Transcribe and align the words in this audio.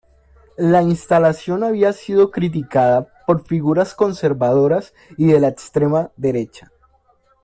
La 0.57 0.81
instalación 0.81 1.63
había 1.63 1.93
sido 1.93 2.31
criticada 2.31 3.09
por 3.27 3.45
figuras 3.45 3.93
conservadoras 3.93 4.95
y 5.15 5.27
de 5.27 5.39
la 5.39 5.49
extrema 5.49 6.11
derecha. 6.17 6.71